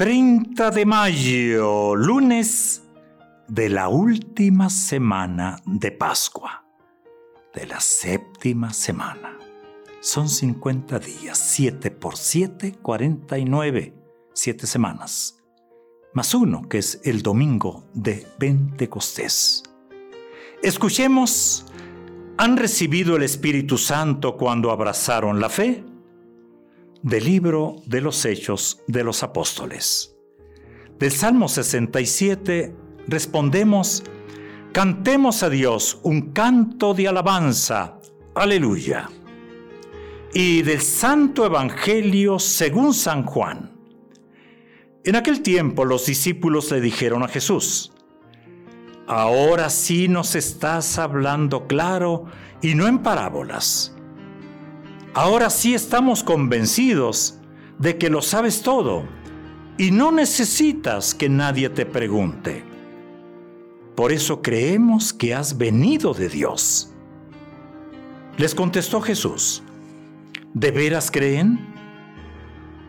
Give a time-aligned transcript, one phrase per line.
[0.00, 2.84] 30 de mayo, lunes
[3.48, 6.64] de la última semana de Pascua,
[7.54, 9.36] de la séptima semana.
[10.00, 13.92] Son 50 días, 7 por 7, 49,
[14.32, 15.38] 7 semanas,
[16.14, 19.64] más uno que es el domingo de Pentecostés.
[20.62, 21.66] Escuchemos,
[22.38, 25.84] ¿han recibido el Espíritu Santo cuando abrazaron la fe?
[27.02, 30.18] Del libro de los Hechos de los Apóstoles.
[30.98, 32.76] Del Salmo 67
[33.08, 34.02] respondemos,
[34.72, 37.98] cantemos a Dios un canto de alabanza,
[38.34, 39.08] aleluya.
[40.34, 43.72] Y del Santo Evangelio según San Juan.
[45.02, 47.92] En aquel tiempo los discípulos le dijeron a Jesús,
[49.06, 52.26] ahora sí nos estás hablando claro
[52.60, 53.96] y no en parábolas.
[55.14, 57.40] Ahora sí estamos convencidos
[57.78, 59.02] de que lo sabes todo
[59.76, 62.62] y no necesitas que nadie te pregunte.
[63.96, 66.92] Por eso creemos que has venido de Dios.
[68.36, 69.64] Les contestó Jesús,
[70.54, 71.74] ¿de veras creen?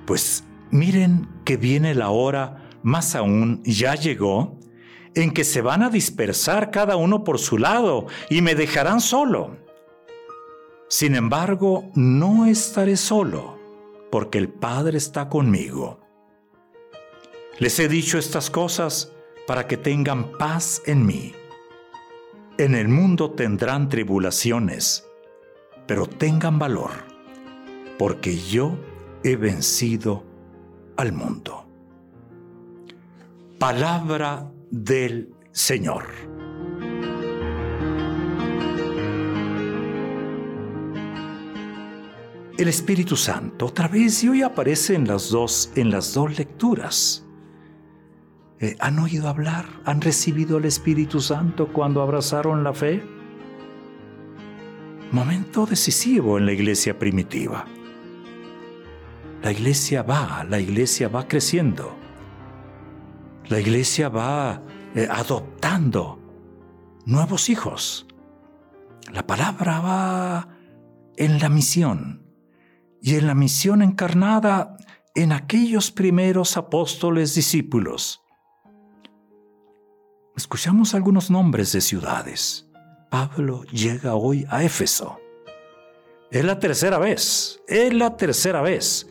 [0.06, 4.60] Pues miren que viene la hora, más aún ya llegó,
[5.16, 9.58] en que se van a dispersar cada uno por su lado y me dejarán solo.
[10.92, 13.58] Sin embargo, no estaré solo,
[14.12, 16.02] porque el Padre está conmigo.
[17.60, 19.14] Les he dicho estas cosas
[19.48, 21.34] para que tengan paz en mí.
[22.58, 25.08] En el mundo tendrán tribulaciones,
[25.88, 26.92] pero tengan valor,
[27.98, 28.78] porque yo
[29.24, 30.26] he vencido
[30.98, 31.70] al mundo.
[33.58, 36.41] Palabra del Señor.
[42.58, 47.26] El Espíritu Santo otra vez y hoy aparece en las dos en las dos lecturas.
[48.60, 49.66] Eh, ¿Han oído hablar?
[49.86, 53.04] ¿Han recibido el Espíritu Santo cuando abrazaron la fe?
[55.12, 57.66] Momento decisivo en la iglesia primitiva.
[59.42, 61.98] La iglesia va, la iglesia va creciendo.
[63.48, 64.62] La iglesia va
[64.94, 66.20] eh, adoptando
[67.06, 68.06] nuevos hijos.
[69.12, 70.48] La palabra va
[71.18, 72.21] en la misión
[73.02, 74.78] y en la misión encarnada
[75.16, 78.22] en aquellos primeros apóstoles discípulos.
[80.38, 82.70] Escuchamos algunos nombres de ciudades.
[83.10, 85.20] Pablo llega hoy a Éfeso.
[86.30, 89.08] Es la tercera vez, es la tercera vez.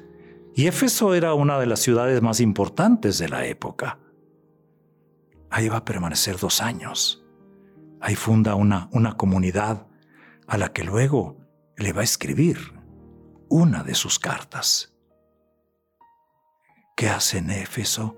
[0.54, 3.98] Y Éfeso era una de las ciudades más importantes de la época.
[5.50, 7.24] Ahí va a permanecer dos años.
[8.00, 9.86] Ahí funda una, una comunidad
[10.46, 11.36] a la que luego
[11.76, 12.79] le va a escribir
[13.50, 14.94] una de sus cartas.
[16.96, 18.16] ¿Qué hace en Éfeso?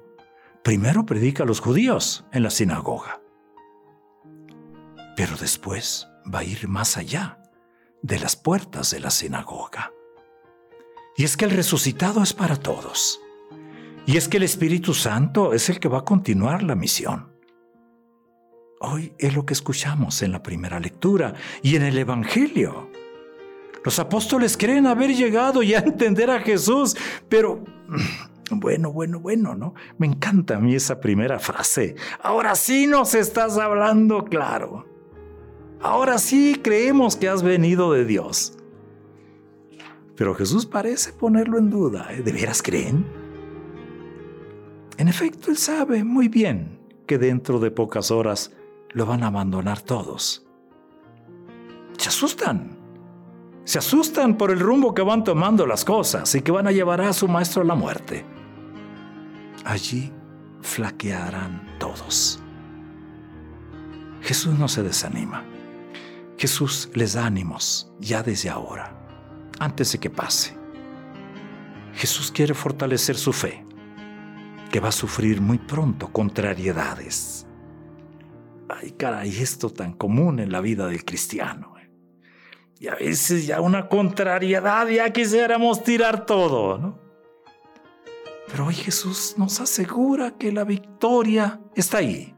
[0.63, 3.21] Primero predica a los judíos en la sinagoga,
[5.17, 7.39] pero después va a ir más allá
[8.03, 9.91] de las puertas de la sinagoga.
[11.17, 13.21] Y es que el resucitado es para todos.
[14.07, 17.33] Y es que el Espíritu Santo es el que va a continuar la misión.
[18.81, 22.91] Hoy es lo que escuchamos en la primera lectura y en el Evangelio.
[23.85, 26.97] Los apóstoles creen haber llegado ya a entender a Jesús,
[27.29, 27.65] pero
[28.51, 29.75] bueno, bueno, bueno, ¿no?
[29.99, 31.97] Me encanta a mí esa primera frase.
[32.23, 34.87] Ahora sí nos estás hablando claro.
[35.81, 38.57] Ahora sí creemos que has venido de Dios.
[40.17, 42.09] Pero Jesús parece ponerlo en duda.
[42.13, 42.23] ¿eh?
[42.23, 43.05] ¿De veras creen?
[44.99, 48.53] En efecto, Él sabe muy bien que dentro de pocas horas
[48.91, 50.47] lo van a abandonar todos.
[51.97, 52.72] Se asustan
[53.65, 57.01] se asustan por el rumbo que van tomando las cosas y que van a llevar
[57.01, 58.25] a su maestro a la muerte.
[59.65, 60.13] Allí
[60.61, 62.41] flaquearán todos.
[64.21, 65.45] Jesús no se desanima.
[66.39, 68.97] Jesús les da ánimos ya desde ahora,
[69.61, 70.57] antes de que pase.
[71.95, 73.65] Jesús quiere fortalecer su fe,
[74.71, 77.47] que va a sufrir muy pronto contrariedades.
[78.69, 81.72] Ay, caray, esto tan común en la vida del cristiano.
[82.83, 86.99] Y a veces ya una contrariedad, ya quisiéramos tirar todo, ¿no?
[88.49, 92.35] Pero hoy Jesús nos asegura que la victoria está ahí.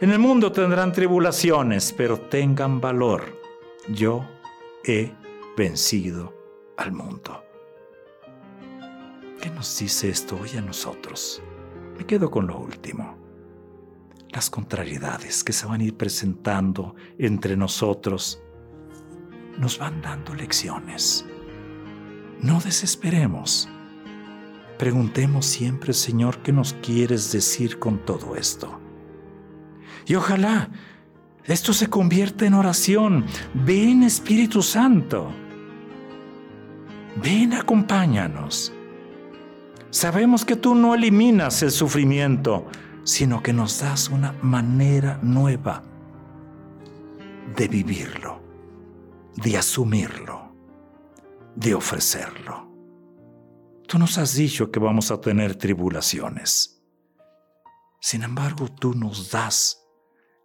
[0.00, 3.40] En el mundo tendrán tribulaciones, pero tengan valor.
[3.86, 4.26] Yo
[4.82, 5.12] he
[5.56, 6.34] vencido
[6.76, 7.44] al mundo.
[9.40, 11.40] ¿Qué nos dice esto hoy a nosotros?
[11.96, 13.16] Me quedo con lo último.
[14.30, 18.42] Las contrariedades que se van a ir presentando entre nosotros
[19.58, 21.24] nos van dando lecciones.
[22.40, 23.68] No desesperemos.
[24.78, 28.80] Preguntemos siempre, Señor, ¿qué nos quieres decir con todo esto?
[30.06, 30.70] Y ojalá
[31.44, 33.26] esto se convierta en oración.
[33.54, 35.32] Ven Espíritu Santo.
[37.22, 38.72] Ven, acompáñanos.
[39.90, 42.66] Sabemos que tú no eliminas el sufrimiento,
[43.04, 45.82] sino que nos das una manera nueva
[47.56, 48.40] de vivirlo,
[49.36, 50.54] de asumirlo,
[51.54, 52.70] de ofrecerlo.
[53.86, 56.82] Tú nos has dicho que vamos a tener tribulaciones.
[58.00, 59.86] Sin embargo, tú nos das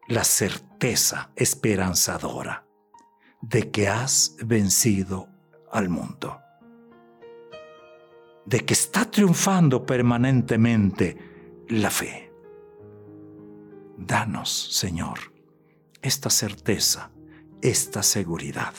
[0.07, 2.65] la certeza esperanzadora
[3.41, 5.29] de que has vencido
[5.71, 6.39] al mundo,
[8.45, 12.31] de que está triunfando permanentemente la fe.
[13.97, 15.19] Danos, Señor,
[16.01, 17.11] esta certeza,
[17.61, 18.73] esta seguridad.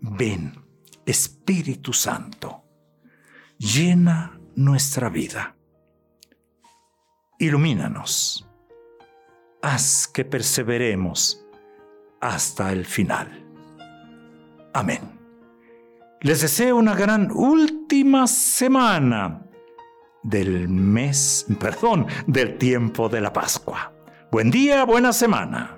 [0.00, 0.64] Ven,
[1.04, 2.64] Espíritu Santo,
[3.58, 5.56] llena nuestra vida.
[7.38, 8.48] Ilumínanos.
[9.62, 11.44] Haz que perseveremos
[12.20, 13.44] hasta el final.
[14.72, 15.18] Amén.
[16.20, 19.44] Les deseo una gran última semana
[20.22, 23.92] del mes, perdón, del tiempo de la Pascua.
[24.30, 25.77] Buen día, buena semana.